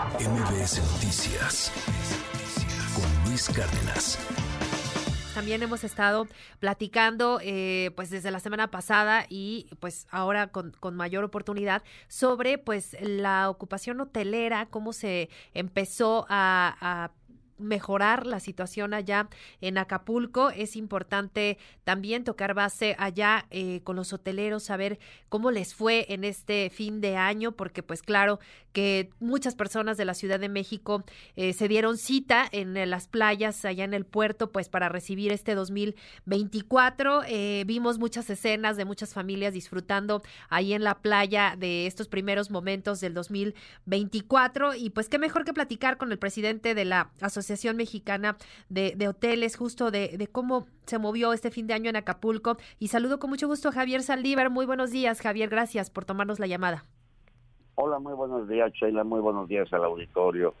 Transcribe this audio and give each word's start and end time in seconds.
MBS 0.00 0.80
Noticias 0.92 1.70
con 2.94 3.28
Luis 3.28 3.50
Cárdenas. 3.50 4.18
También 5.34 5.62
hemos 5.62 5.84
estado 5.84 6.26
platicando, 6.58 7.38
eh, 7.42 7.90
pues 7.96 8.08
desde 8.08 8.30
la 8.30 8.40
semana 8.40 8.70
pasada 8.70 9.26
y 9.28 9.68
pues 9.78 10.06
ahora 10.10 10.46
con, 10.46 10.72
mayor 10.94 11.24
oportunidad 11.24 11.82
sobre 12.08 12.56
pues 12.56 12.96
la 13.02 13.50
ocupación 13.50 14.00
hotelera, 14.00 14.66
cómo 14.70 14.94
se 14.94 15.28
empezó 15.52 16.24
a 16.30 17.10
mejorar 17.60 18.26
la 18.26 18.40
situación 18.40 18.94
allá 18.94 19.28
en 19.60 19.78
Acapulco. 19.78 20.50
Es 20.50 20.76
importante 20.76 21.58
también 21.84 22.24
tocar 22.24 22.54
base 22.54 22.96
allá 22.98 23.46
eh, 23.50 23.80
con 23.84 23.96
los 23.96 24.12
hoteleros, 24.12 24.64
saber 24.64 24.98
cómo 25.28 25.50
les 25.50 25.74
fue 25.74 26.06
en 26.08 26.24
este 26.24 26.70
fin 26.70 27.00
de 27.00 27.16
año, 27.16 27.52
porque 27.52 27.82
pues 27.82 28.02
claro 28.02 28.38
que 28.72 29.10
muchas 29.18 29.54
personas 29.54 29.96
de 29.96 30.04
la 30.04 30.14
Ciudad 30.14 30.38
de 30.38 30.48
México 30.48 31.04
eh, 31.36 31.52
se 31.52 31.68
dieron 31.68 31.98
cita 31.98 32.48
en, 32.52 32.70
las 32.88 33.08
playas 33.08 33.64
allá 33.64 33.84
en 33.84 33.94
el 33.94 34.06
puerto, 34.06 34.52
pues 34.52 34.68
para 34.68 34.88
recibir 34.88 35.32
este 35.32 35.54
2024. 35.54 37.24
Eh, 37.26 37.64
vimos 37.66 37.98
muchas 37.98 38.30
escenas 38.30 38.76
de 38.76 38.84
muchas 38.84 39.12
familias 39.12 39.52
disfrutando 39.52 40.22
ahí 40.48 40.72
en 40.72 40.84
la 40.84 40.98
playa 40.98 41.56
de 41.58 41.86
estos 41.86 42.08
primeros 42.08 42.50
momentos 42.50 43.00
del 43.00 43.14
2024 43.14 44.74
y 44.74 44.90
pues 44.90 45.08
qué 45.08 45.18
mejor 45.18 45.44
que 45.44 45.52
platicar 45.52 45.96
con 45.96 46.12
el 46.12 46.18
presidente 46.18 46.74
de 46.74 46.84
la 46.84 47.10
Asociación 47.20 47.49
Asociación 47.50 47.76
Mexicana 47.76 48.36
de, 48.68 49.08
Hoteles, 49.08 49.56
justo 49.56 49.90
de, 49.90 50.28
cómo 50.30 50.66
se 50.86 50.98
movió 50.98 51.32
este 51.32 51.50
fin 51.50 51.66
de 51.66 51.74
año 51.74 51.90
en 51.90 51.96
Acapulco. 51.96 52.56
Y 52.78 52.88
saludo 52.88 53.18
con 53.18 53.30
mucho 53.30 53.48
gusto 53.48 53.70
a 53.70 53.72
Javier 53.72 54.02
Saldívar. 54.02 54.50
Muy 54.50 54.66
buenos 54.66 54.92
días, 54.92 55.20
Javier. 55.20 55.48
Gracias 55.48 55.90
por 55.90 56.04
tomarnos 56.04 56.38
la 56.38 56.46
llamada. 56.46 56.84
Hola, 57.74 57.98
muy 57.98 58.12
buenos 58.12 58.48
días, 58.48 58.72
Sheila. 58.72 59.02
Muy 59.02 59.20
buenos 59.20 59.48
días 59.48 59.72
al 59.72 59.84
auditorio 59.84 60.54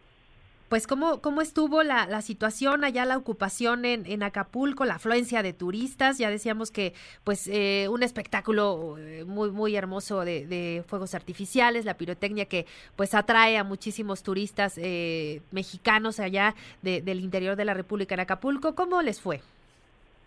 pues 0.70 0.86
cómo, 0.86 1.20
cómo 1.20 1.40
estuvo 1.40 1.82
la, 1.82 2.06
la 2.06 2.22
situación 2.22 2.84
allá, 2.84 3.04
la 3.04 3.18
ocupación 3.18 3.84
en, 3.84 4.06
en, 4.06 4.22
Acapulco, 4.22 4.84
la 4.84 4.94
afluencia 4.94 5.42
de 5.42 5.52
turistas. 5.52 6.16
Ya 6.18 6.30
decíamos 6.30 6.70
que 6.70 6.94
pues 7.24 7.48
eh, 7.48 7.88
un 7.90 8.04
espectáculo 8.04 8.96
eh, 8.96 9.24
muy, 9.24 9.50
muy 9.50 9.74
hermoso 9.74 10.24
de, 10.24 10.46
de, 10.46 10.84
fuegos 10.86 11.16
artificiales, 11.16 11.84
la 11.84 11.94
pirotecnia 11.94 12.44
que 12.44 12.66
pues 12.94 13.16
atrae 13.16 13.58
a 13.58 13.64
muchísimos 13.64 14.22
turistas 14.22 14.78
eh, 14.78 15.42
mexicanos 15.50 16.20
allá 16.20 16.54
del 16.82 17.18
interior 17.18 17.56
de 17.56 17.64
la 17.64 17.74
República 17.74 18.14
en 18.14 18.20
Acapulco. 18.20 18.76
¿Cómo 18.76 19.02
les 19.02 19.20
fue? 19.20 19.40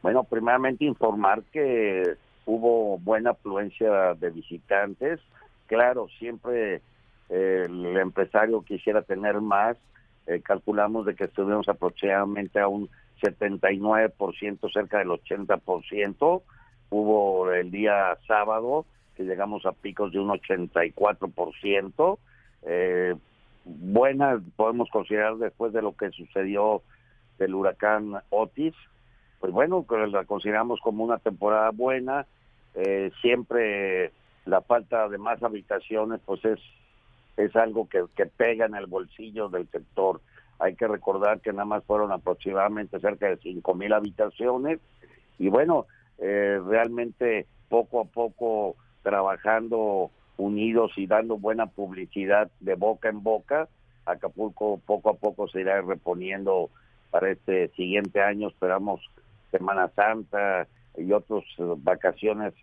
Bueno, 0.01 0.25
primeramente 0.25 0.83
informar 0.83 1.41
que 1.53 2.17
hubo 2.45 2.97
buena 2.97 3.29
afluencia 3.29 4.13
de 4.15 4.29
visitantes. 4.29 5.21
Claro, 5.67 6.09
siempre 6.19 6.81
el 7.29 7.95
empresario 7.95 8.61
quisiera 8.63 9.03
tener 9.03 9.39
más, 9.39 9.77
eh, 10.27 10.41
calculamos 10.41 11.05
de 11.05 11.15
que 11.15 11.25
estuvimos 11.25 11.67
aproximadamente 11.67 12.59
a 12.59 12.67
un 12.67 12.89
79%, 13.21 14.73
cerca 14.73 14.99
del 14.99 15.09
80%. 15.09 16.41
Hubo 16.89 17.51
el 17.51 17.71
día 17.71 18.17
sábado 18.27 18.85
que 19.15 19.23
llegamos 19.23 19.65
a 19.65 19.71
picos 19.71 20.11
de 20.11 20.19
un 20.19 20.29
84%. 20.29 22.17
Eh, 22.63 23.15
buena, 23.65 24.41
podemos 24.55 24.89
considerar 24.89 25.37
después 25.37 25.73
de 25.73 25.81
lo 25.81 25.95
que 25.95 26.09
sucedió 26.11 26.81
del 27.37 27.55
huracán 27.55 28.13
Otis, 28.29 28.75
pues 29.39 29.51
bueno, 29.51 29.85
la 30.11 30.23
consideramos 30.25 30.79
como 30.79 31.03
una 31.03 31.17
temporada 31.17 31.71
buena. 31.71 32.25
Eh, 32.75 33.11
siempre 33.21 34.11
la 34.45 34.61
falta 34.61 35.09
de 35.09 35.17
más 35.17 35.43
habitaciones, 35.43 36.21
pues 36.25 36.43
es 36.45 36.59
es 37.37 37.55
algo 37.55 37.87
que, 37.87 38.05
que 38.15 38.25
pega 38.25 38.65
en 38.65 38.75
el 38.75 38.87
bolsillo 38.87 39.49
del 39.49 39.67
sector. 39.69 40.21
Hay 40.59 40.75
que 40.75 40.87
recordar 40.87 41.41
que 41.41 41.51
nada 41.51 41.65
más 41.65 41.83
fueron 41.85 42.11
aproximadamente 42.11 42.99
cerca 42.99 43.27
de 43.27 43.37
cinco 43.37 43.73
mil 43.73 43.93
habitaciones 43.93 44.79
y 45.39 45.49
bueno, 45.49 45.87
eh, 46.19 46.59
realmente 46.65 47.47
poco 47.69 48.01
a 48.01 48.05
poco 48.05 48.75
trabajando 49.01 50.11
unidos 50.37 50.91
y 50.95 51.07
dando 51.07 51.37
buena 51.37 51.65
publicidad 51.65 52.49
de 52.59 52.75
boca 52.75 53.09
en 53.09 53.23
boca, 53.23 53.67
Acapulco 54.05 54.79
poco 54.85 55.11
a 55.11 55.13
poco 55.15 55.47
se 55.47 55.61
irá 55.61 55.81
reponiendo 55.81 56.69
para 57.09 57.31
este 57.31 57.69
siguiente 57.69 58.21
año, 58.21 58.49
esperamos 58.49 59.01
Semana 59.51 59.89
Santa 59.95 60.67
y 60.97 61.11
otras 61.11 61.43
vacaciones 61.77 62.53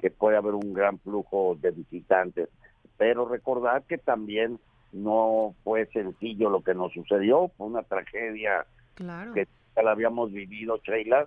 que 0.00 0.10
puede 0.10 0.36
haber 0.36 0.54
un 0.54 0.72
gran 0.74 0.98
flujo 0.98 1.56
de 1.60 1.70
visitantes 1.70 2.48
pero 3.00 3.26
recordar 3.26 3.84
que 3.84 3.96
también 3.96 4.60
no 4.92 5.54
fue 5.64 5.86
sencillo 5.86 6.50
lo 6.50 6.60
que 6.60 6.74
nos 6.74 6.92
sucedió, 6.92 7.50
fue 7.56 7.68
una 7.68 7.82
tragedia 7.82 8.66
que 9.32 9.48
ya 9.74 9.82
la 9.82 9.92
habíamos 9.92 10.30
vivido, 10.32 10.78
Sheila, 10.84 11.26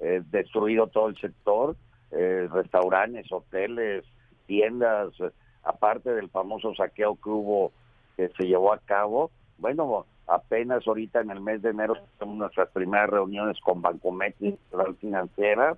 eh, 0.00 0.20
destruido 0.32 0.88
todo 0.88 1.06
el 1.06 1.16
sector, 1.18 1.76
eh, 2.10 2.48
restaurantes, 2.50 3.30
hoteles, 3.30 4.04
tiendas, 4.46 5.12
eh, 5.20 5.30
aparte 5.62 6.12
del 6.12 6.28
famoso 6.28 6.74
saqueo 6.74 7.14
que 7.14 7.30
hubo, 7.30 7.70
que 8.16 8.28
se 8.30 8.48
llevó 8.48 8.72
a 8.72 8.78
cabo. 8.78 9.30
Bueno, 9.58 10.06
apenas 10.26 10.84
ahorita 10.88 11.20
en 11.20 11.30
el 11.30 11.40
mes 11.40 11.62
de 11.62 11.70
enero 11.70 11.94
tenemos 12.18 12.36
nuestras 12.36 12.68
primeras 12.70 13.10
reuniones 13.10 13.60
con 13.60 13.80
Bancometric, 13.80 14.58
la 14.72 14.92
financiera, 14.94 15.76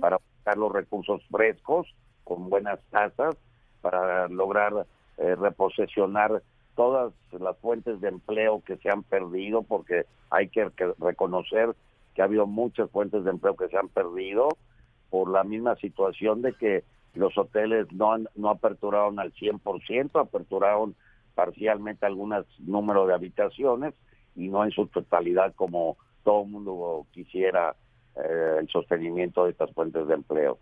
para 0.00 0.18
buscar 0.18 0.56
los 0.56 0.72
recursos 0.72 1.20
frescos 1.32 1.92
con 2.22 2.48
buenas 2.48 2.78
tasas 2.92 3.34
para 3.84 4.28
lograr 4.28 4.86
eh, 5.18 5.34
reposesionar 5.34 6.42
todas 6.74 7.12
las 7.38 7.58
fuentes 7.58 8.00
de 8.00 8.08
empleo 8.08 8.62
que 8.64 8.78
se 8.78 8.88
han 8.88 9.02
perdido, 9.02 9.62
porque 9.62 10.06
hay 10.30 10.48
que, 10.48 10.70
reconocer 10.98 11.74
que 12.14 12.22
ha 12.22 12.24
habido 12.24 12.46
muchas 12.46 12.90
fuentes 12.90 13.24
de 13.24 13.30
empleo 13.30 13.56
que 13.56 13.68
se 13.68 13.76
han 13.76 13.88
perdido 13.88 14.48
por 15.10 15.30
la 15.30 15.44
misma 15.44 15.76
situación 15.76 16.40
de 16.40 16.54
que 16.54 16.82
los 17.12 17.36
hoteles 17.36 17.92
no, 17.92 18.16
no 18.34 18.48
aperturaron 18.48 19.20
al 19.20 19.34
100%, 19.34 20.18
aperturaron 20.18 20.94
parcialmente 21.34 22.06
algunos 22.06 22.46
número 22.60 23.06
de 23.06 23.12
habitaciones 23.12 23.92
y 24.34 24.48
no 24.48 24.64
en 24.64 24.70
su 24.70 24.86
totalidad 24.86 25.54
como 25.54 25.98
todo 26.22 26.44
el 26.44 26.48
mundo 26.48 27.06
quisiera 27.12 27.76
eh, 28.16 28.56
el 28.60 28.68
sostenimiento 28.68 29.44
de 29.44 29.50
estas 29.50 29.70
fuentes 29.72 30.08
de 30.08 30.14
empleo. 30.14 30.58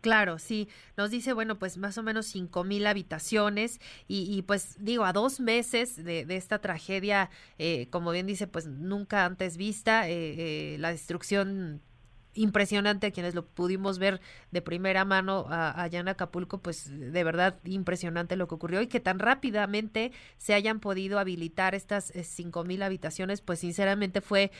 Claro, 0.00 0.38
sí. 0.38 0.68
Nos 0.96 1.10
dice, 1.10 1.34
bueno, 1.34 1.58
pues 1.58 1.76
más 1.76 1.98
o 1.98 2.02
menos 2.02 2.26
cinco 2.26 2.64
mil 2.64 2.86
habitaciones 2.86 3.80
y, 4.08 4.42
pues 4.42 4.76
digo, 4.82 5.04
a 5.04 5.12
dos 5.12 5.40
meses 5.40 6.02
de, 6.02 6.24
esta 6.30 6.58
tragedia, 6.60 7.28
eh, 7.58 7.88
como 7.90 8.10
bien 8.10 8.26
dice, 8.26 8.46
pues 8.46 8.66
nunca 8.66 9.26
antes 9.26 9.56
vista, 9.58 10.08
eh, 10.08 10.74
eh, 10.74 10.78
la 10.78 10.90
destrucción 10.90 11.82
impresionante 12.32 13.10
quienes 13.10 13.34
lo 13.34 13.44
pudimos 13.44 13.98
ver 13.98 14.20
de 14.52 14.62
primera 14.62 15.04
mano 15.04 15.46
allá 15.50 15.98
en 15.98 16.08
Acapulco, 16.08 16.58
pues 16.58 16.88
de 16.88 17.24
verdad 17.24 17.58
impresionante 17.64 18.36
lo 18.36 18.46
que 18.46 18.54
ocurrió 18.54 18.80
y 18.80 18.86
que 18.86 19.00
tan 19.00 19.18
rápidamente 19.18 20.12
se 20.38 20.54
hayan 20.54 20.78
podido 20.78 21.18
habilitar 21.18 21.74
estas 21.74 22.12
cinco 22.22 22.62
mil 22.62 22.82
habitaciones, 22.84 23.40
pues 23.40 23.58
sinceramente 23.58 24.20
fue 24.20 24.52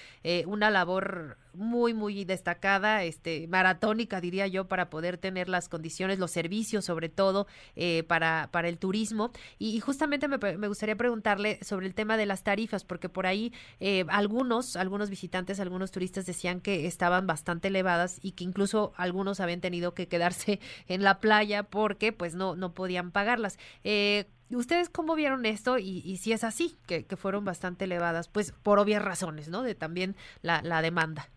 una 0.46 0.68
labor 0.68 1.38
muy, 1.54 1.94
muy 1.94 2.24
destacada, 2.24 3.04
este, 3.04 3.46
maratónica, 3.48 4.20
diría 4.20 4.46
yo, 4.46 4.68
para 4.68 4.90
poder 4.90 5.18
tener 5.18 5.48
las 5.48 5.68
condiciones, 5.68 6.18
los 6.18 6.30
servicios, 6.30 6.84
sobre 6.84 7.08
todo, 7.08 7.46
eh, 7.76 8.04
para, 8.04 8.48
para 8.50 8.68
el 8.68 8.78
turismo. 8.78 9.30
Y, 9.58 9.80
justamente 9.80 10.28
me, 10.28 10.38
me, 10.38 10.68
gustaría 10.68 10.96
preguntarle 10.96 11.58
sobre 11.62 11.86
el 11.86 11.94
tema 11.94 12.16
de 12.16 12.26
las 12.26 12.42
tarifas, 12.42 12.84
porque 12.84 13.08
por 13.08 13.26
ahí 13.26 13.52
eh, 13.80 14.04
algunos, 14.08 14.76
algunos 14.76 15.10
visitantes, 15.10 15.60
algunos 15.60 15.90
turistas 15.90 16.26
decían 16.26 16.60
que 16.60 16.86
estaban 16.86 17.26
bastante 17.26 17.68
elevadas 17.68 18.18
y 18.22 18.32
que 18.32 18.44
incluso 18.44 18.92
algunos 18.96 19.40
habían 19.40 19.60
tenido 19.60 19.94
que 19.94 20.08
quedarse 20.08 20.60
en 20.88 21.02
la 21.02 21.18
playa 21.20 21.62
porque 21.64 22.12
pues 22.12 22.34
no, 22.34 22.56
no 22.56 22.74
podían 22.74 23.10
pagarlas. 23.10 23.58
Eh, 23.84 24.26
¿Ustedes 24.50 24.88
cómo 24.88 25.14
vieron 25.14 25.46
esto 25.46 25.78
y, 25.78 26.02
y 26.04 26.16
si 26.16 26.32
es 26.32 26.42
así, 26.42 26.76
que, 26.86 27.06
que, 27.06 27.16
fueron 27.16 27.44
bastante 27.44 27.84
elevadas? 27.84 28.28
Pues 28.28 28.52
por 28.62 28.80
obvias 28.80 29.02
razones, 29.02 29.48
¿no? 29.48 29.62
De 29.62 29.76
también 29.76 30.16
la, 30.42 30.60
la 30.62 30.82
demanda. 30.82 31.30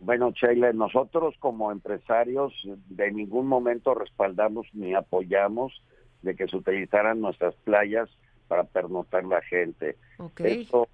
Bueno, 0.00 0.32
Sheila, 0.32 0.72
nosotros 0.72 1.34
como 1.38 1.72
empresarios 1.72 2.52
de 2.88 3.10
ningún 3.10 3.46
momento 3.46 3.94
respaldamos 3.94 4.66
ni 4.74 4.94
apoyamos 4.94 5.72
de 6.22 6.34
que 6.34 6.46
se 6.48 6.56
utilizaran 6.56 7.20
nuestras 7.20 7.54
playas 7.56 8.08
para 8.48 8.64
pernoctar 8.64 9.24
la 9.24 9.40
gente. 9.42 9.96
Esto 10.38 10.88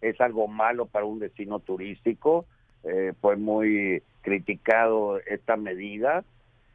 es 0.00 0.20
algo 0.20 0.48
malo 0.48 0.86
para 0.86 1.04
un 1.04 1.18
destino 1.18 1.60
turístico. 1.60 2.46
Eh, 2.84 3.12
fue 3.20 3.36
muy 3.36 4.02
criticado 4.22 5.18
esta 5.26 5.56
medida. 5.56 6.24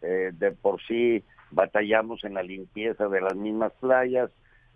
Eh, 0.01 0.31
de 0.33 0.51
por 0.51 0.81
sí 0.83 1.23
batallamos 1.51 2.23
en 2.23 2.33
la 2.33 2.43
limpieza 2.43 3.07
de 3.07 3.21
las 3.21 3.35
mismas 3.35 3.71
playas, 3.79 4.29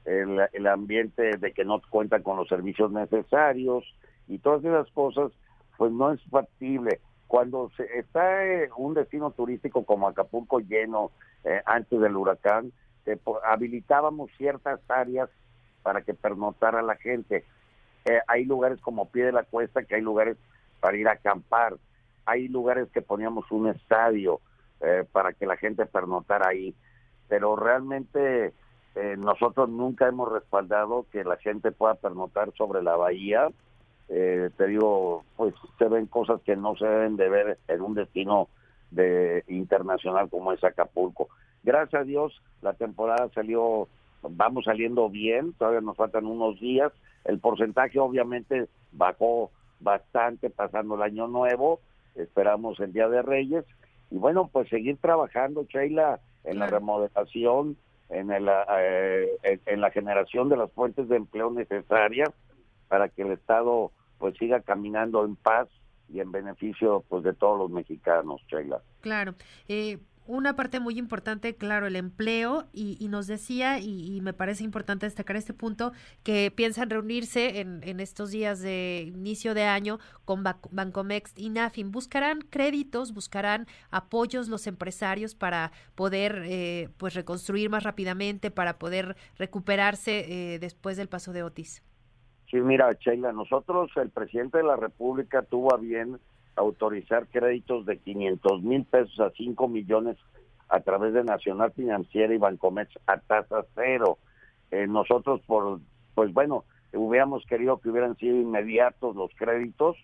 el, 0.06 0.40
el 0.54 0.68
ambiente 0.68 1.38
de 1.38 1.52
que 1.52 1.66
no 1.66 1.82
cuentan 1.90 2.24
con 2.24 2.38
los 2.38 2.48
servicios 2.48 2.92
necesarios 2.92 3.84
y 4.28 4.40
todas 4.40 4.64
esas 4.64 4.90
cosas 4.92 5.32
pues 5.80 5.94
no 5.94 6.12
es 6.12 6.22
factible. 6.30 7.00
Cuando 7.26 7.72
está 7.96 8.46
eh, 8.46 8.70
un 8.76 8.94
destino 8.96 9.32
turístico 9.32 9.86
como 9.86 10.10
Acapulco 10.10 10.60
lleno 10.60 11.12
eh, 11.46 11.62
antes 11.66 12.02
del 12.02 12.18
huracán, 12.18 12.74
habilitábamos 13.46 14.30
ciertas 14.38 14.82
áreas 14.90 15.30
para 15.82 16.02
que 16.02 16.14
pernotara 16.14 16.82
la 16.82 16.98
gente. 16.98 17.46
Eh, 18.04 18.20
hay 18.28 18.44
lugares 18.44 18.82
como 18.82 19.10
Pie 19.10 19.24
de 19.24 19.32
la 19.32 19.44
Cuesta 19.44 19.84
que 19.84 19.96
hay 19.96 20.02
lugares 20.02 20.36
para 20.82 20.98
ir 20.98 21.08
a 21.08 21.14
acampar. 21.14 21.78
Hay 22.26 22.50
lugares 22.50 22.90
que 22.92 23.02
poníamos 23.02 23.50
un 23.50 23.70
estadio 23.70 24.42
para 25.12 25.34
que 25.34 25.46
la 25.46 25.58
gente 25.58 25.86
pernotara 25.86 26.50
ahí. 26.50 26.76
Pero 27.28 27.56
realmente 27.56 28.54
nosotros 29.18 29.70
nunca 29.70 30.08
hemos 30.08 30.32
respaldado 30.32 31.06
que 31.12 31.24
la 31.24 31.38
gente 31.38 31.72
pueda 31.72 31.96
pernotar 31.96 32.52
sobre 32.58 32.84
la 32.84 32.96
bahía. 32.96 33.50
Te 34.10 34.68
digo, 34.68 35.24
pues 35.38 35.54
se 35.78 35.86
ven 35.86 36.08
cosas 36.08 36.42
que 36.42 36.56
no 36.56 36.76
se 36.76 36.86
deben 36.86 37.16
de 37.16 37.30
ver 37.30 37.60
en 37.68 37.82
un 37.82 37.94
destino 37.94 38.50
de 38.92 39.44
internacional 39.48 40.30
como 40.30 40.52
es 40.52 40.64
Acapulco. 40.64 41.30
Gracias 41.64 42.02
a 42.02 42.06
Dios 42.06 42.42
la 42.62 42.74
temporada 42.74 43.30
salió, 43.34 43.88
vamos 44.22 44.66
saliendo 44.66 45.10
bien, 45.10 45.54
todavía 45.54 45.82
nos 45.82 45.96
faltan 45.96 46.26
unos 46.26 46.60
días. 46.60 46.92
El 47.24 47.40
porcentaje 47.40 48.00
obviamente 48.00 48.68
bajó 48.92 49.52
bastante 49.80 50.50
pasando 50.50 50.96
el 50.96 51.04
año 51.04 51.28
nuevo, 51.28 51.80
esperamos 52.16 52.80
el 52.80 52.92
Día 52.92 53.08
de 53.08 53.22
Reyes 53.22 53.66
y 54.12 54.18
bueno, 54.18 54.50
pues 54.52 54.68
seguir 54.70 54.98
trabajando, 54.98 55.66
Sheila, 55.70 56.20
en 56.44 56.60
la 56.60 56.68
remodelación, 56.68 57.78
en, 58.10 58.32
el, 58.32 58.50
eh, 58.50 59.60
en 59.66 59.82
la 59.82 59.92
generación 59.92 60.50
de 60.50 60.58
las 60.58 60.72
fuentes 60.72 61.08
de 61.08 61.16
empleo 61.16 61.52
necesarias 61.52 62.30
para 62.88 63.08
que 63.08 63.22
el 63.22 63.32
Estado 63.32 63.92
pues 64.20 64.38
siga 64.38 64.62
caminando 64.62 65.26
en 65.26 65.36
paz 65.36 65.68
y 66.10 66.20
en 66.20 66.32
beneficio 66.32 67.04
pues 67.08 67.24
de 67.24 67.34
todos 67.34 67.58
los 67.58 67.72
mexicanos, 67.72 68.42
Sheila. 68.48 68.82
Claro. 69.02 69.34
Eh, 69.68 70.00
una 70.30 70.56
parte 70.56 70.80
muy 70.80 71.00
importante, 71.00 71.56
claro, 71.56 71.88
el 71.88 71.96
empleo, 71.96 72.68
y, 72.72 73.08
nos 73.10 73.26
decía, 73.26 73.80
y, 73.80 74.22
me 74.22 74.32
parece 74.32 74.64
importante 74.64 75.08
destacar 75.08 75.36
este 75.36 75.56
punto, 75.56 75.92
que 76.22 76.54
piensan 76.56 76.92
reunirse 76.92 77.62
en, 77.62 77.82
en 77.82 78.00
estos 78.00 78.30
días 78.30 78.62
de 78.62 79.06
inicio 79.08 79.56
de 79.56 79.64
año 79.64 79.98
con 80.26 80.44
Bancomex 80.44 81.34
y 81.36 81.50
NAFIN. 81.50 81.92
¿Buscarán 81.92 82.42
créditos, 82.42 83.12
buscarán 83.12 83.66
apoyos 83.90 84.50
los 84.50 84.68
empresarios 84.68 85.34
para 85.34 85.72
poder 85.96 86.44
eh, 86.46 86.90
pues 86.98 87.16
reconstruir 87.16 87.72
más 87.72 87.82
rápidamente, 87.82 88.52
para 88.52 88.78
poder 88.78 89.18
recuperarse 89.36 90.54
eh, 90.54 90.60
después 90.60 90.96
del 90.96 91.10
paso 91.10 91.34
de 91.34 91.42
Otis? 91.42 91.82
Sí, 92.50 92.58
mira, 92.58 92.92
Sheila, 92.94 93.32
nosotros, 93.32 93.92
el 93.98 94.10
presidente 94.10 94.58
de 94.58 94.64
la 94.64 94.76
República 94.76 95.44
tuvo 95.44 95.74
a 95.74 95.78
bien 95.78 96.20
autorizar 96.56 97.28
créditos 97.28 97.86
de 97.86 97.98
500 97.98 98.64
mil 98.64 98.86
pesos 98.86 99.20
a 99.20 99.30
5 99.32 99.68
millones 99.68 100.18
a 100.68 100.80
través 100.82 101.14
de 101.14 101.24
Nacional 101.24 101.72
Financiera 101.72 102.34
y 102.34 102.38
Bancomex 102.38 102.92
a 103.08 103.18
tasa 103.18 103.66
cero. 103.76 104.18
Eh, 104.72 104.88
nosotros, 104.88 105.42
por 105.46 105.80
pues 106.14 106.34
bueno, 106.34 106.64
hubiéramos 106.94 107.46
querido 107.46 107.80
que 107.80 107.90
hubieran 107.90 108.16
sido 108.18 108.36
inmediatos 108.36 109.16
los 109.16 109.32
créditos 109.36 109.96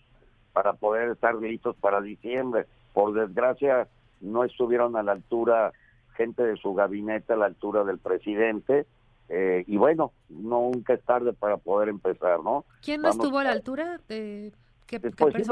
para 0.53 0.73
poder 0.73 1.09
estar 1.11 1.35
listos 1.35 1.75
para 1.77 2.01
diciembre. 2.01 2.65
Por 2.93 3.13
desgracia, 3.13 3.87
no 4.21 4.43
estuvieron 4.43 4.95
a 4.95 5.03
la 5.03 5.11
altura 5.11 5.73
gente 6.15 6.43
de 6.43 6.55
su 6.57 6.73
gabinete, 6.73 7.33
a 7.33 7.37
la 7.37 7.45
altura 7.45 7.83
del 7.83 7.99
presidente, 7.99 8.85
eh, 9.29 9.63
y 9.67 9.77
bueno, 9.77 10.11
nunca 10.29 10.93
es 10.93 11.03
tarde 11.03 11.33
para 11.33 11.57
poder 11.57 11.89
empezar, 11.89 12.41
¿no? 12.43 12.65
¿Quién 12.81 13.01
no 13.01 13.09
estuvo 13.09 13.39
a 13.39 13.43
la 13.43 13.51
altura? 13.51 13.99
¿Qué, 14.07 14.51
pues 14.99 15.47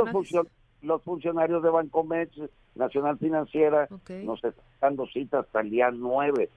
los, 0.82 1.02
funcionarios 1.02 1.64
de 1.64 1.70
Bancomex, 1.70 2.32
Nacional 2.76 3.18
Financiera, 3.18 3.88
nos 4.24 4.44
están 4.44 4.66
dando 4.82 5.08
citas 5.08 5.46
hasta 5.46 5.62
el 5.62 5.72
día 5.72 5.90
9, 5.92 6.50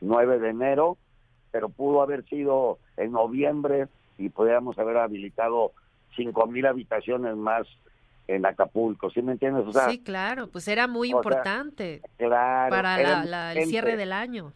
9 0.00 0.38
de 0.40 0.48
enero, 0.50 0.98
pero 1.50 1.68
pudo 1.68 2.02
haber 2.02 2.24
sido 2.28 2.78
en 2.96 3.12
noviembre 3.12 3.86
y 4.18 4.28
podríamos 4.28 4.78
haber 4.78 4.98
habilitado 4.98 5.72
cinco 6.16 6.46
mil 6.46 6.66
habitaciones 6.66 7.36
más 7.36 7.66
en 8.28 8.44
Acapulco, 8.44 9.10
¿sí 9.10 9.22
me 9.22 9.32
entiendes? 9.32 9.64
sí, 9.88 10.00
claro, 10.00 10.48
pues 10.48 10.68
era 10.68 10.86
muy 10.86 11.10
importante 11.10 12.02
para 12.18 13.52
el 13.52 13.66
cierre 13.66 13.96
del 13.96 14.12
año. 14.12 14.52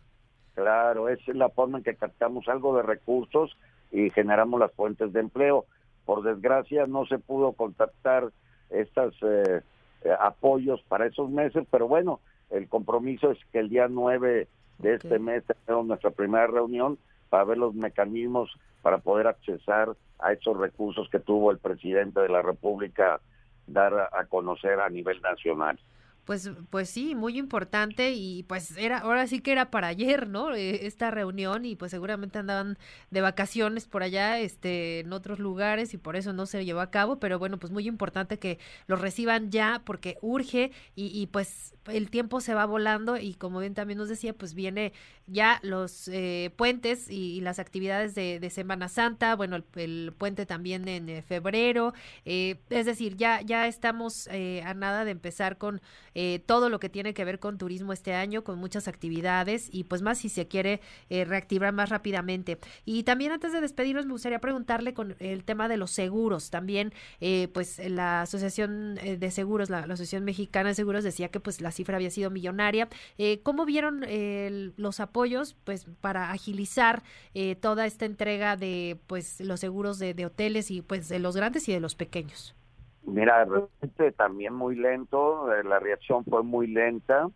Claro, 0.56 1.10
esa 1.10 1.30
es 1.30 1.36
la 1.36 1.50
forma 1.50 1.78
en 1.78 1.84
que 1.84 1.96
captamos 1.96 2.48
algo 2.48 2.74
de 2.74 2.82
recursos 2.82 3.58
y 3.92 4.08
generamos 4.08 4.58
las 4.58 4.72
fuentes 4.72 5.12
de 5.12 5.20
empleo. 5.20 5.66
Por 6.06 6.22
desgracia 6.22 6.86
no 6.86 7.04
se 7.04 7.18
pudo 7.18 7.52
contactar 7.52 8.30
estos 8.70 9.14
eh, 9.20 9.60
eh, 10.02 10.10
apoyos 10.18 10.82
para 10.88 11.04
esos 11.04 11.28
meses, 11.28 11.66
pero 11.70 11.86
bueno, 11.88 12.20
el 12.48 12.68
compromiso 12.68 13.30
es 13.32 13.38
que 13.52 13.58
el 13.58 13.68
día 13.68 13.86
9 13.88 14.48
de 14.78 14.94
este 14.94 15.18
mes 15.18 15.44
tenemos 15.66 15.88
nuestra 15.88 16.10
primera 16.10 16.46
reunión 16.46 16.96
para 17.28 17.44
ver 17.44 17.58
los 17.58 17.74
mecanismos 17.74 18.50
para 18.80 18.96
poder 18.96 19.26
accesar 19.26 19.94
a 20.18 20.32
esos 20.32 20.56
recursos 20.56 21.10
que 21.10 21.18
tuvo 21.18 21.50
el 21.50 21.58
presidente 21.58 22.20
de 22.20 22.30
la 22.30 22.40
República 22.40 23.20
dar 23.66 24.08
a 24.10 24.24
conocer 24.24 24.80
a 24.80 24.88
nivel 24.88 25.20
nacional. 25.20 25.78
Pues, 26.26 26.50
pues 26.70 26.90
sí, 26.90 27.14
muy 27.14 27.38
importante 27.38 28.10
y 28.12 28.42
pues 28.42 28.76
era, 28.76 28.98
ahora 28.98 29.28
sí 29.28 29.38
que 29.38 29.52
era 29.52 29.70
para 29.70 29.86
ayer, 29.86 30.28
¿no? 30.28 30.56
Eh, 30.56 30.84
esta 30.84 31.12
reunión 31.12 31.64
y 31.64 31.76
pues 31.76 31.92
seguramente 31.92 32.40
andaban 32.40 32.78
de 33.12 33.20
vacaciones 33.20 33.86
por 33.86 34.02
allá, 34.02 34.40
este, 34.40 35.00
en 35.00 35.12
otros 35.12 35.38
lugares 35.38 35.94
y 35.94 35.98
por 35.98 36.16
eso 36.16 36.32
no 36.32 36.46
se 36.46 36.64
llevó 36.64 36.80
a 36.80 36.90
cabo, 36.90 37.20
pero 37.20 37.38
bueno, 37.38 37.60
pues 37.60 37.72
muy 37.72 37.86
importante 37.86 38.40
que 38.40 38.58
lo 38.88 38.96
reciban 38.96 39.52
ya 39.52 39.82
porque 39.84 40.18
urge 40.20 40.72
y, 40.96 41.16
y 41.16 41.28
pues 41.28 41.76
el 41.86 42.10
tiempo 42.10 42.40
se 42.40 42.54
va 42.54 42.66
volando 42.66 43.16
y 43.16 43.34
como 43.34 43.60
bien 43.60 43.74
también 43.74 43.98
nos 43.98 44.08
decía, 44.08 44.32
pues 44.32 44.54
viene 44.54 44.92
ya 45.28 45.60
los 45.62 46.08
eh, 46.08 46.52
puentes 46.56 47.08
y, 47.08 47.40
las 47.40 47.60
actividades 47.60 48.16
de, 48.16 48.40
de, 48.40 48.50
Semana 48.50 48.88
Santa, 48.88 49.36
bueno, 49.36 49.62
el, 49.76 50.12
puente 50.18 50.46
también 50.46 50.88
en 50.88 51.08
eh, 51.08 51.22
febrero, 51.22 51.92
es 52.24 52.86
decir, 52.86 53.16
ya, 53.16 53.42
ya 53.42 53.68
estamos 53.68 54.28
a 54.28 54.74
nada 54.74 55.04
de 55.04 55.12
empezar 55.12 55.58
con 55.58 55.80
eh, 56.18 56.40
todo 56.46 56.70
lo 56.70 56.80
que 56.80 56.88
tiene 56.88 57.12
que 57.12 57.26
ver 57.26 57.38
con 57.38 57.58
turismo 57.58 57.92
este 57.92 58.14
año, 58.14 58.42
con 58.42 58.58
muchas 58.58 58.88
actividades 58.88 59.68
y 59.70 59.84
pues 59.84 60.00
más 60.00 60.16
si 60.16 60.30
se 60.30 60.48
quiere 60.48 60.80
eh, 61.10 61.26
reactivar 61.26 61.74
más 61.74 61.90
rápidamente. 61.90 62.58
Y 62.86 63.02
también 63.02 63.32
antes 63.32 63.52
de 63.52 63.60
despedirnos 63.60 64.06
me 64.06 64.12
gustaría 64.12 64.38
preguntarle 64.38 64.94
con 64.94 65.14
el 65.18 65.44
tema 65.44 65.68
de 65.68 65.76
los 65.76 65.90
seguros. 65.90 66.48
También 66.48 66.94
eh, 67.20 67.48
pues 67.52 67.78
la 67.90 68.22
Asociación 68.22 68.94
de 68.94 69.30
Seguros, 69.30 69.68
la, 69.68 69.80
Asociación 69.80 70.24
Mexicana 70.24 70.70
de 70.70 70.74
Seguros 70.74 71.04
decía 71.04 71.28
que 71.28 71.38
pues 71.38 71.60
la 71.60 71.70
cifra 71.70 71.96
había 71.96 72.10
sido 72.10 72.30
millonaria. 72.30 72.88
¿Cómo 73.42 73.66
vieron 73.66 74.06
los 74.76 75.00
apoyos 75.00 75.54
pues 75.64 75.86
para 76.00 76.32
agilizar 76.32 77.02
toda 77.60 77.84
esta 77.84 78.06
entrega 78.06 78.56
de 78.56 78.98
pues 79.06 79.40
los 79.40 79.60
seguros 79.60 79.98
de, 79.98 80.14
de 80.14 80.24
hoteles 80.24 80.70
y 80.70 80.80
pues 80.80 81.08
de 81.10 81.18
los 81.18 81.36
grandes 81.36 81.68
y 81.68 81.72
de 81.72 81.80
los 81.80 81.94
pequeños? 81.94 82.54
Mira, 83.06 83.44
realmente 83.44 84.10
también 84.12 84.52
muy 84.52 84.74
lento, 84.74 85.54
eh, 85.54 85.62
la 85.62 85.78
reacción 85.78 86.24
fue 86.24 86.42
muy 86.42 86.66
lenta, 86.66 87.28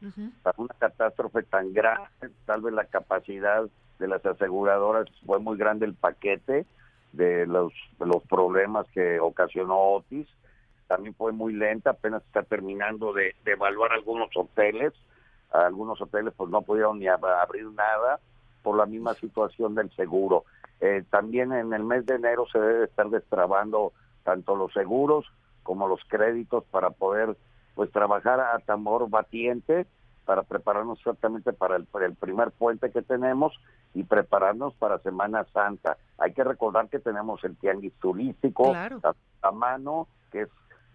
para 0.43 0.55
una 0.59 0.75
catástrofe 0.77 1.45
tan 1.45 1.73
grande, 1.73 2.09
tal 2.45 2.62
vez 2.62 2.75
la 2.75 2.87
capacidad 2.87 3.65
de 4.00 4.09
las 4.09 4.25
aseguradoras 4.27 5.07
fue 5.25 5.39
muy 5.39 5.57
grande 5.57 5.87
el 5.87 5.95
paquete 5.95 6.67
de 7.12 7.47
los, 7.47 7.73
los 8.00 8.23
problemas 8.25 8.87
que 8.93 9.21
ocasionó 9.21 9.79
Otis, 9.79 10.27
también 10.89 11.15
fue 11.15 11.31
muy 11.31 11.53
lenta, 11.53 11.91
apenas 11.91 12.25
está 12.25 12.43
terminando 12.43 13.12
de, 13.12 13.37
evaluar 13.45 13.93
algunos 13.93 14.29
hoteles, 14.35 14.93
algunos 15.53 16.00
hoteles 16.00 16.35
pues 16.37 16.50
no 16.50 16.62
pudieron 16.62 16.99
ni 16.99 17.07
abrir 17.07 17.67
nada 17.67 18.19
por 18.65 18.77
la 18.77 18.87
misma 18.87 19.15
situación 19.15 19.77
del 19.77 19.89
seguro. 19.93 20.45
Eh, 20.81 21.05
también 21.11 21.53
en 21.53 21.73
el 21.73 21.85
mes 21.85 22.07
de 22.07 22.17
enero 22.17 22.45
se 22.50 22.59
debe 22.59 22.85
estar 22.87 23.09
destrabando 23.09 23.93
tanto 24.25 24.57
los 24.57 24.73
seguros 24.73 25.27
como 25.62 25.88
los 25.88 26.00
créditos 26.09 26.64
para 26.64 26.90
poder 26.90 27.37
pues 27.75 27.90
trabajar 27.93 28.40
a 28.40 28.59
tambor 28.59 29.09
batiente 29.09 29.87
para 30.31 30.45
prepararnos 30.45 30.99
exactamente 30.99 31.52
para 31.52 31.75
el, 31.75 31.87
primer 32.14 32.52
puente 32.52 32.93
que 32.93 33.02
tenemos 33.02 33.52
y 33.95 34.05
prepararnos 34.05 34.75
para 34.75 35.00
Semana 35.00 35.45
Santa. 35.52 35.97
Hay 36.19 36.33
que 36.35 36.45
recordar 36.45 36.88
que 36.88 37.00
tenemos 37.00 37.43
el 37.43 37.57
tianguis 37.57 37.93
turístico 37.95 38.73
a, 38.73 39.50
mano, 39.50 40.07
que 40.31 40.43
es 40.43 40.49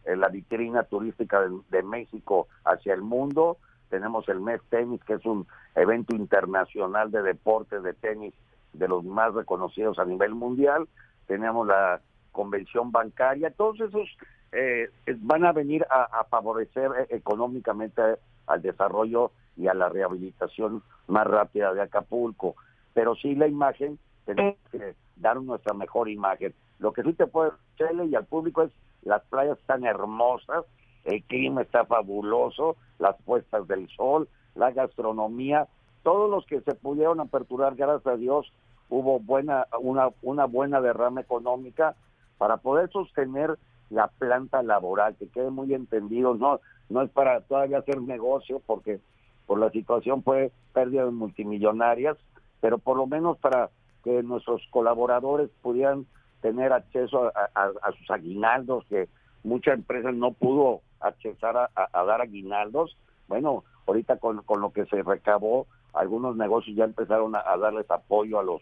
eh, 0.05 0.15
la 0.15 0.29
vitrina 0.29 0.83
turística 0.83 1.41
de, 1.69 1.83
México 1.83 2.47
hacia 2.63 2.93
el 2.93 3.01
mundo. 3.01 3.57
Tenemos 3.89 4.29
el 4.29 4.39
mes 4.39 4.61
tenis, 4.69 5.03
que 5.03 5.15
es 5.15 5.25
un 5.25 5.45
evento 5.75 6.15
internacional 6.15 7.11
de 7.11 7.21
deporte 7.21 7.81
de 7.81 7.93
tenis 7.93 8.33
de 8.71 8.87
los 8.87 9.03
más 9.03 9.33
reconocidos 9.33 9.99
a 9.99 10.05
nivel 10.05 10.33
mundial. 10.33 10.87
Tenemos 11.27 11.67
la 11.67 11.99
convención 12.31 12.91
bancaria. 12.91 13.51
Todos 13.51 13.81
esos 13.81 14.07
eh, 14.55 14.89
van 15.17 15.43
a 15.45 15.51
venir 15.51 15.85
a, 15.89 16.23
favorecer 16.25 16.91
eh, 16.97 17.07
económicamente 17.09 18.01
al 18.47 18.61
desarrollo 18.61 19.31
y 19.57 19.67
a 19.67 19.73
la 19.73 19.89
rehabilitación 19.89 20.81
más 21.07 21.27
rápida 21.27 21.73
de 21.73 21.81
Acapulco. 21.81 22.55
Pero 22.93 23.15
sí 23.15 23.35
la 23.35 23.47
imagen, 23.47 23.99
tenemos 24.25 24.55
que 24.71 24.95
dar 25.17 25.41
nuestra 25.41 25.73
mejor 25.73 26.09
imagen. 26.09 26.53
Lo 26.79 26.93
que 26.93 27.03
sí 27.03 27.13
te 27.13 27.27
puedo 27.27 27.53
decirle 27.77 28.05
y 28.05 28.15
al 28.15 28.25
público 28.25 28.63
es 28.63 28.71
las 29.03 29.23
playas 29.23 29.59
están 29.59 29.85
hermosas, 29.85 30.65
el 31.03 31.21
clima 31.23 31.61
está 31.61 31.85
fabuloso, 31.85 32.77
las 32.97 33.15
puestas 33.23 33.67
del 33.67 33.87
sol, 33.89 34.27
la 34.55 34.71
gastronomía, 34.71 35.67
todos 36.03 36.29
los 36.29 36.45
que 36.45 36.61
se 36.61 36.75
pudieron 36.75 37.19
aperturar, 37.19 37.75
gracias 37.75 38.07
a 38.07 38.17
Dios, 38.17 38.51
hubo 38.89 39.19
buena 39.19 39.67
una, 39.79 40.09
una 40.21 40.45
buena 40.45 40.81
derrama 40.81 41.21
económica 41.21 41.95
para 42.37 42.57
poder 42.57 42.89
sostener 42.91 43.57
la 43.89 44.07
planta 44.07 44.63
laboral, 44.63 45.15
que 45.15 45.27
quede 45.27 45.49
muy 45.49 45.73
entendido, 45.73 46.35
no, 46.35 46.59
no 46.89 47.01
es 47.01 47.09
para 47.11 47.41
todavía 47.41 47.79
hacer 47.79 48.01
negocio, 48.01 48.61
porque 48.65 48.99
por 49.45 49.59
la 49.59 49.69
situación 49.69 50.23
fue 50.23 50.51
pérdida 50.73 51.05
de 51.05 51.11
multimillonarias, 51.11 52.17
pero 52.61 52.77
por 52.77 52.97
lo 52.97 53.07
menos 53.07 53.37
para 53.37 53.69
que 54.03 54.23
nuestros 54.23 54.61
colaboradores 54.71 55.49
pudieran 55.61 56.05
tener 56.41 56.73
acceso 56.73 57.31
a, 57.35 57.91
sus 57.97 58.09
aguinaldos, 58.11 58.85
que 58.85 59.07
mucha 59.43 59.73
empresa 59.73 60.11
no 60.11 60.31
pudo 60.31 60.81
accesar 60.99 61.69
a, 61.73 62.03
dar 62.05 62.21
aguinaldos. 62.21 62.97
Bueno, 63.27 63.63
ahorita 63.87 64.17
con, 64.17 64.43
con, 64.43 64.61
lo 64.61 64.71
que 64.71 64.85
se 64.85 65.01
recabó, 65.01 65.65
algunos 65.93 66.35
negocios 66.35 66.75
ya 66.75 66.83
empezaron 66.83 67.35
a, 67.35 67.41
darles 67.57 67.89
apoyo 67.89 68.39
a 68.39 68.43
los 68.43 68.61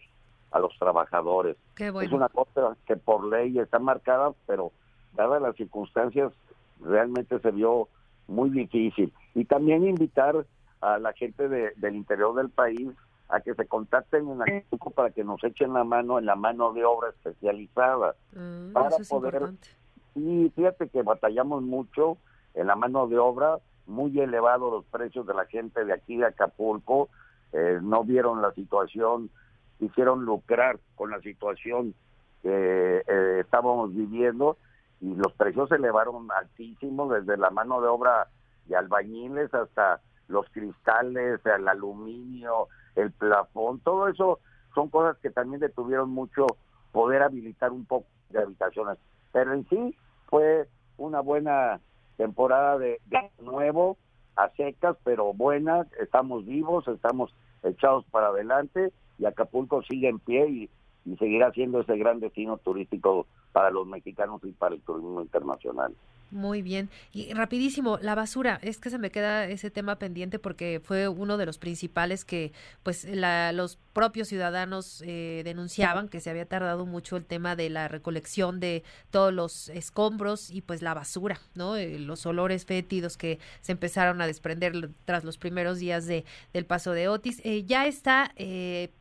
a 0.50 0.60
los 0.60 0.72
trabajadores. 0.78 1.56
Es 1.76 2.12
una 2.12 2.28
cosa 2.28 2.76
que 2.86 2.96
por 2.96 3.24
ley 3.26 3.58
está 3.58 3.80
marcada, 3.80 4.32
pero 4.46 4.70
dadas 5.14 5.42
las 5.42 5.56
circunstancias 5.56 6.32
realmente 6.80 7.38
se 7.38 7.50
vio 7.50 7.88
muy 8.26 8.50
difícil. 8.50 9.12
Y 9.34 9.44
también 9.44 9.86
invitar 9.86 10.46
a 10.80 10.98
la 10.98 11.12
gente 11.12 11.48
del 11.48 11.94
interior 11.94 12.34
del 12.34 12.50
país 12.50 12.90
a 13.28 13.40
que 13.40 13.54
se 13.54 13.66
contacten 13.66 14.28
en 14.28 14.42
Acapulco 14.42 14.90
para 14.90 15.10
que 15.10 15.24
nos 15.24 15.42
echen 15.44 15.72
la 15.72 15.84
mano 15.84 16.18
en 16.18 16.26
la 16.26 16.36
mano 16.36 16.72
de 16.72 16.84
obra 16.84 17.08
especializada 17.08 18.14
mm, 18.32 18.72
para 18.72 18.96
poder 19.08 19.50
y 20.14 20.52
fíjate 20.54 20.88
que 20.88 21.02
batallamos 21.02 21.62
mucho 21.62 22.18
en 22.52 22.66
la 22.66 22.76
mano 22.76 23.08
de 23.08 23.18
obra 23.18 23.58
muy 23.86 24.20
elevados 24.20 24.70
los 24.70 24.84
precios 24.84 25.26
de 25.26 25.34
la 25.34 25.46
gente 25.46 25.84
de 25.86 25.94
aquí 25.94 26.18
de 26.18 26.26
Acapulco 26.26 27.08
eh, 27.52 27.78
no 27.82 28.04
vieron 28.04 28.42
la 28.42 28.52
situación 28.52 29.30
quisieron 29.78 30.24
lucrar 30.26 30.78
con 30.94 31.10
la 31.10 31.20
situación 31.20 31.94
que 32.42 33.02
eh, 33.08 33.40
estábamos 33.40 33.94
viviendo 33.94 34.58
y 35.00 35.14
los 35.14 35.32
precios 35.34 35.68
se 35.68 35.76
elevaron 35.76 36.28
altísimos 36.32 37.10
desde 37.10 37.36
la 37.36 37.50
mano 37.50 37.80
de 37.80 37.88
obra 37.88 38.28
de 38.66 38.76
albañiles 38.76 39.52
hasta 39.52 40.00
los 40.28 40.48
cristales, 40.50 41.40
el 41.44 41.68
aluminio, 41.68 42.68
el 42.96 43.12
plafón, 43.12 43.80
todo 43.80 44.08
eso 44.08 44.40
son 44.74 44.88
cosas 44.88 45.16
que 45.18 45.30
también 45.30 45.60
detuvieron 45.60 46.10
mucho 46.10 46.46
poder 46.92 47.22
habilitar 47.22 47.70
un 47.72 47.84
poco 47.84 48.06
de 48.30 48.40
habitaciones. 48.40 48.98
Pero 49.32 49.52
en 49.52 49.68
sí 49.68 49.96
fue 50.26 50.68
una 50.96 51.20
buena 51.20 51.80
temporada 52.16 52.78
de, 52.78 53.00
nuevo, 53.40 53.96
a 54.36 54.48
secas, 54.50 54.96
pero 55.04 55.32
buena, 55.32 55.86
estamos 56.00 56.44
vivos, 56.44 56.86
estamos 56.88 57.34
echados 57.62 58.04
para 58.10 58.28
adelante 58.28 58.92
y 59.18 59.26
Acapulco 59.26 59.82
sigue 59.82 60.08
en 60.08 60.18
pie 60.18 60.48
y, 60.48 60.70
y 61.04 61.16
seguirá 61.16 61.52
siendo 61.52 61.80
ese 61.80 61.96
gran 61.96 62.20
destino 62.20 62.58
turístico 62.58 63.26
para 63.52 63.70
los 63.70 63.86
mexicanos 63.86 64.40
y 64.44 64.52
para 64.52 64.74
el 64.74 64.80
turismo 64.80 65.20
internacional. 65.20 65.94
Muy 66.34 66.62
bien. 66.62 66.90
Y 67.12 67.32
rapidísimo, 67.32 67.98
la 68.02 68.16
basura, 68.16 68.58
es 68.60 68.78
que 68.78 68.90
se 68.90 68.98
me 68.98 69.10
queda 69.10 69.46
ese 69.46 69.70
tema 69.70 70.00
pendiente 70.00 70.40
porque 70.40 70.80
fue 70.82 71.06
uno 71.06 71.36
de 71.36 71.46
los 71.46 71.58
principales 71.58 72.24
que 72.24 72.50
pues 72.82 73.06
los 73.08 73.78
propios 73.92 74.26
ciudadanos 74.26 75.00
eh, 75.06 75.42
denunciaban 75.44 76.08
que 76.08 76.18
se 76.18 76.30
había 76.30 76.46
tardado 76.46 76.86
mucho 76.86 77.16
el 77.16 77.24
tema 77.24 77.54
de 77.54 77.70
la 77.70 77.86
recolección 77.86 78.58
de 78.58 78.82
todos 79.12 79.32
los 79.32 79.68
escombros 79.68 80.50
y 80.50 80.60
pues 80.60 80.82
la 80.82 80.92
basura, 80.92 81.38
¿no? 81.54 81.76
Eh, 81.76 82.00
los 82.00 82.26
olores 82.26 82.64
fétidos 82.64 83.16
que 83.16 83.38
se 83.60 83.70
empezaron 83.70 84.20
a 84.20 84.26
desprender 84.26 84.90
tras 85.04 85.22
los 85.22 85.38
primeros 85.38 85.78
días 85.78 86.06
de, 86.06 86.24
del 86.52 86.66
paso 86.66 86.90
de 86.90 87.06
Otis. 87.06 87.40
Eh, 87.44 87.62
ya 87.64 87.86
está, 87.86 88.34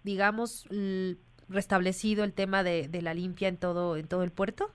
digamos, 0.04 0.68
restablecido 1.50 2.24
el 2.24 2.34
tema 2.34 2.64
de, 2.64 2.88
de 2.88 3.02
la 3.02 3.14
limpia 3.14 3.48
en 3.48 3.58
todo, 3.58 3.98
en 3.98 4.08
todo 4.08 4.24
el 4.24 4.32
puerto. 4.32 4.70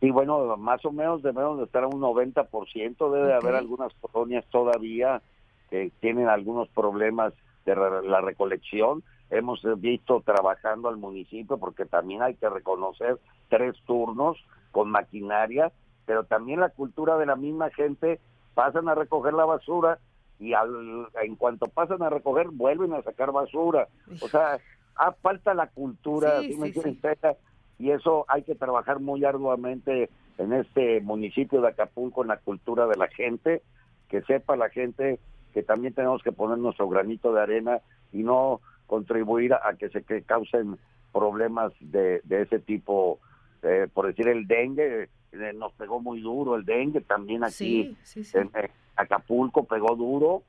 Y 0.00 0.10
bueno, 0.10 0.56
más 0.56 0.84
o 0.84 0.92
menos 0.92 1.22
debemos 1.22 1.58
de 1.58 1.64
estar 1.64 1.84
a 1.84 1.88
un 1.88 2.00
90%, 2.00 3.12
debe 3.12 3.34
haber 3.34 3.54
algunas 3.54 3.92
colonias 3.94 4.44
todavía 4.50 5.22
que 5.70 5.90
tienen 6.00 6.28
algunos 6.28 6.68
problemas 6.68 7.32
de 7.64 7.74
la 7.74 8.20
recolección. 8.20 9.02
Hemos 9.30 9.60
visto 9.78 10.20
trabajando 10.20 10.88
al 10.88 10.98
municipio 10.98 11.58
porque 11.58 11.84
también 11.86 12.22
hay 12.22 12.34
que 12.34 12.48
reconocer 12.48 13.18
tres 13.48 13.74
turnos 13.86 14.36
con 14.70 14.90
maquinaria, 14.90 15.72
pero 16.04 16.24
también 16.24 16.60
la 16.60 16.68
cultura 16.68 17.16
de 17.16 17.26
la 17.26 17.36
misma 17.36 17.70
gente, 17.70 18.20
pasan 18.54 18.88
a 18.88 18.94
recoger 18.94 19.34
la 19.34 19.44
basura 19.44 19.98
y 20.38 20.52
al, 20.52 21.08
en 21.22 21.36
cuanto 21.36 21.66
pasan 21.66 22.02
a 22.02 22.10
recoger 22.10 22.48
vuelven 22.48 22.92
a 22.92 23.02
sacar 23.02 23.32
basura. 23.32 23.88
O 24.22 24.28
sea, 24.28 24.58
ah, 24.96 25.14
falta 25.20 25.54
la 25.54 25.68
cultura, 25.68 26.40
sí, 26.40 26.56
me 26.56 26.72
y 27.78 27.90
eso 27.90 28.24
hay 28.28 28.42
que 28.42 28.54
trabajar 28.54 29.00
muy 29.00 29.24
arduamente 29.24 30.08
en 30.38 30.52
este 30.52 31.00
municipio 31.00 31.60
de 31.60 31.68
Acapulco, 31.68 32.22
en 32.22 32.28
la 32.28 32.38
cultura 32.38 32.86
de 32.86 32.96
la 32.96 33.08
gente, 33.08 33.62
que 34.08 34.22
sepa 34.22 34.56
la 34.56 34.70
gente 34.70 35.18
que 35.52 35.62
también 35.62 35.94
tenemos 35.94 36.22
que 36.22 36.32
poner 36.32 36.58
nuestro 36.58 36.88
granito 36.88 37.32
de 37.32 37.42
arena 37.42 37.80
y 38.12 38.22
no 38.22 38.60
contribuir 38.86 39.54
a, 39.54 39.74
que 39.78 39.88
se 39.88 40.02
causen 40.22 40.78
problemas 41.12 41.72
de, 41.80 42.20
ese 42.28 42.58
tipo, 42.58 43.18
eh, 43.62 43.88
por 43.92 44.06
decir 44.06 44.28
el 44.28 44.46
dengue, 44.46 45.08
eh, 45.32 45.52
nos 45.54 45.72
pegó 45.72 46.00
muy 46.00 46.20
duro 46.20 46.56
el 46.56 46.64
dengue, 46.64 47.00
también 47.00 47.42
aquí 47.42 47.96
en 48.34 48.50
Acapulco 48.96 49.64
pegó 49.64 49.96
duro, 49.96 50.42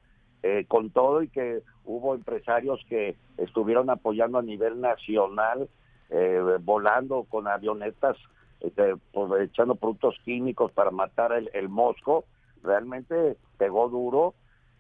eh, 0.47 0.65
con 0.65 0.91
todo 0.91 1.21
y 1.23 1.27
que 1.27 1.61
hubo 1.83 2.15
empresarios 2.15 2.79
que 2.87 3.17
estuvieron 3.35 3.89
apoyando 3.89 4.37
a 4.37 4.41
nivel 4.41 4.79
nacional 4.79 5.67
eh, 6.09 6.41
volando 6.61 7.25
con 7.25 7.49
avionetas, 7.49 8.15
este, 8.61 8.95
pues, 9.11 9.41
echando 9.41 9.75
productos 9.75 10.15
químicos 10.23 10.71
para 10.71 10.89
matar 10.89 11.33
el, 11.33 11.67
mosco, 11.67 12.23
realmente 12.63 13.35
pegó 13.57 13.89
duro. 13.89 14.35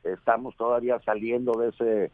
Estamos 0.05 0.55
todavía 0.55 1.01
saliendo 1.01 1.51
de 1.59 1.69
ese, 1.69 2.11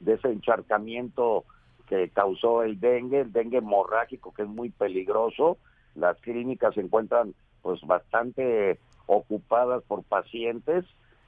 de 0.00 0.14
ese 0.14 0.32
encharcamiento 0.32 1.44
que 1.88 2.08
causó 2.08 2.64
el 2.64 2.80
dengue, 2.80 3.20
el 3.20 3.32
dengue 3.32 3.58
hemorrágico 3.58 4.34
que 4.34 4.42
es 4.42 4.48
muy 4.48 4.70
peligroso. 4.70 5.58
Las 5.94 6.18
clínicas 6.18 6.74
se 6.74 6.80
encuentran 6.80 7.34
pues 7.62 7.80
bastante 7.82 8.80
ocupadas 9.06 9.84
por 9.84 10.02
pacientes 10.02 10.84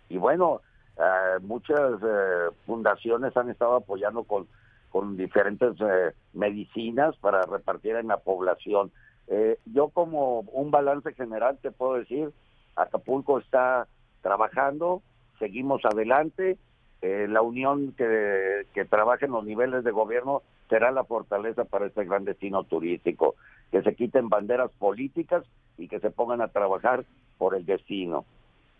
y 0.08 0.16
bueno, 0.16 0.60
eh, 0.98 1.38
muchas 1.42 1.92
eh, 2.02 2.48
fundaciones 2.66 3.36
han 3.36 3.50
estado 3.50 3.76
apoyando 3.76 4.24
con 4.24 4.46
con 4.90 5.18
diferentes 5.18 5.74
eh, 5.80 6.12
medicinas 6.32 7.14
para 7.18 7.42
repartir 7.42 7.94
en 7.96 8.08
la 8.08 8.16
población. 8.16 8.90
Yo 9.66 9.90
como 9.90 10.40
un 10.40 10.70
balance 10.70 11.12
general 11.12 11.58
te 11.60 11.70
puedo 11.70 11.96
decir, 11.96 12.30
Acapulco 12.74 13.38
está 13.38 13.86
trabajando, 14.22 15.02
seguimos 15.38 15.84
adelante, 15.84 16.56
la 17.02 17.42
unión 17.42 17.92
que, 17.92 18.66
que 18.72 18.86
trabaja 18.86 19.26
en 19.26 19.32
los 19.32 19.44
niveles 19.44 19.84
de 19.84 19.90
gobierno 19.90 20.40
será 20.70 20.90
la 20.90 21.04
fortaleza 21.04 21.66
para 21.66 21.88
este 21.88 22.06
gran 22.06 22.24
destino 22.24 22.64
turístico, 22.64 23.34
que 23.70 23.82
se 23.82 23.94
quiten 23.94 24.30
banderas 24.30 24.70
políticas 24.78 25.44
y 25.76 25.88
que 25.88 26.00
se 26.00 26.10
pongan 26.10 26.40
a 26.40 26.48
trabajar 26.48 27.04
por 27.36 27.54
el 27.54 27.66
destino. 27.66 28.24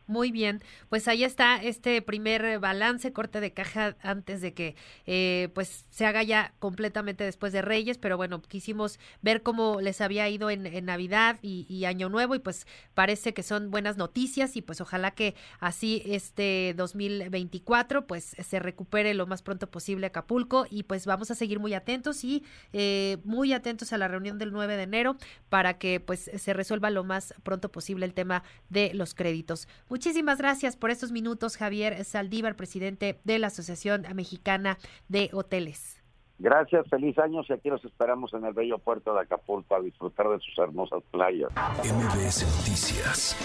Muy 0.08 0.30
bien, 0.32 0.62
pues 0.88 1.06
ahí 1.06 1.22
está 1.22 1.62
este 1.62 2.00
primer 2.00 2.60
balance, 2.60 3.12
corte 3.12 3.40
de 3.42 3.52
caja 3.52 3.94
antes 4.00 4.40
de 4.40 4.54
que 4.54 4.74
eh, 5.04 5.50
pues 5.54 5.84
se 5.90 6.06
haga 6.06 6.22
ya 6.22 6.54
completamente 6.60 7.24
después 7.24 7.52
de 7.52 7.60
Reyes, 7.60 7.98
pero 7.98 8.16
bueno, 8.16 8.40
quisimos 8.40 8.98
ver 9.20 9.42
cómo 9.42 9.82
les 9.82 10.00
había 10.00 10.26
ido 10.30 10.48
en, 10.48 10.62
Navidad 10.86 11.38
y, 11.42 11.84
Año 11.84 12.08
Nuevo 12.08 12.34
y 12.34 12.38
pues 12.38 12.66
parece 12.94 13.34
que 13.34 13.42
son 13.42 13.70
buenas 13.70 13.98
noticias 13.98 14.56
y 14.56 14.62
pues 14.62 14.80
ojalá 14.80 15.10
que 15.10 15.34
así 15.60 16.02
este 16.06 16.72
2024 16.74 18.06
pues 18.06 18.34
se 18.38 18.60
recupere 18.60 19.12
lo 19.12 19.26
más 19.26 19.42
pronto 19.42 19.70
posible 19.70 20.06
Acapulco 20.06 20.66
y 20.70 20.84
pues 20.84 21.04
vamos 21.04 21.30
a 21.30 21.34
seguir 21.34 21.60
muy 21.60 21.74
atentos 21.74 22.24
y 22.24 22.44
eh, 22.72 23.18
muy 23.24 23.52
atentos 23.52 23.92
a 23.92 23.98
la 23.98 24.08
reunión 24.08 24.38
del 24.38 24.52
9 24.52 24.78
de 24.78 24.82
enero 24.84 25.16
para 25.50 25.76
que 25.76 26.00
pues 26.00 26.30
se 26.34 26.52
resuelva 26.54 26.88
lo 26.88 27.04
más 27.04 27.34
pronto 27.42 27.70
posible 27.70 28.06
el 28.06 28.14
tema 28.14 28.42
de 28.70 28.94
los 28.94 29.14
créditos. 29.14 29.68
Muchísimas 29.98 30.38
gracias 30.38 30.76
por 30.76 30.92
estos 30.92 31.10
minutos, 31.10 31.56
Javier 31.56 32.04
Saldívar, 32.04 32.54
presidente 32.54 33.18
de 33.24 33.40
la 33.40 33.48
Asociación 33.48 34.04
Mexicana 34.14 34.78
de 35.08 35.28
Hoteles. 35.32 36.00
Gracias, 36.38 36.86
feliz 36.88 37.18
año 37.18 37.40
y 37.48 37.52
aquí 37.52 37.68
los 37.68 37.84
esperamos 37.84 38.32
en 38.32 38.44
el 38.44 38.52
bello 38.52 38.78
puerto 38.78 39.12
de 39.12 39.22
Acapulco 39.22 39.74
a 39.74 39.80
disfrutar 39.80 40.28
de 40.28 40.38
sus 40.38 40.56
hermosas 40.56 41.02
playas. 41.10 41.50
MBS 41.82 42.46
Noticias 42.58 43.36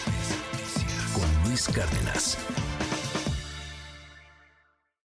con 1.15 1.49
Luis 1.49 1.67
Cárdenas. 1.69 2.37